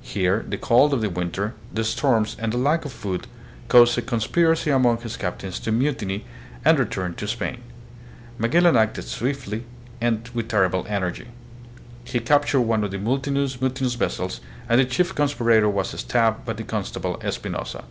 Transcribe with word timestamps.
Here 0.00 0.44
the 0.48 0.56
cold 0.58 0.92
of 0.92 1.02
the 1.02 1.08
winter, 1.08 1.54
the 1.72 1.84
storms, 1.84 2.34
and 2.36 2.52
the 2.52 2.56
lack 2.56 2.84
of 2.84 2.90
food 2.92 3.28
caused 3.68 3.96
a 3.96 4.02
con 4.02 4.18
spiracy 4.18 4.74
among 4.74 5.02
his 5.02 5.16
captains 5.16 5.60
to 5.60 5.70
mutiny 5.70 6.24
and 6.64 6.80
return 6.80 7.14
to 7.14 7.28
Spain. 7.28 7.62
Magellan 8.38 8.76
acted 8.76 9.04
with 9.04 9.12
swift 9.38 9.54
and 10.00 10.28
terrible 10.48 10.84
energy. 10.88 11.28
He 12.02 12.18
cap 12.18 12.44
tured 12.46 12.64
one 12.64 12.82
of 12.82 12.90
the 12.90 12.98
mutinous 12.98 13.54
vessels, 13.54 14.40
and 14.68 14.80
the 14.80 14.84
chief 14.84 15.14
conspirator 15.14 15.68
was 15.68 15.90
stabbed 15.96 16.44
by 16.44 16.54
the 16.54 16.64
constable, 16.64 17.20
Espinosa. 17.22 17.84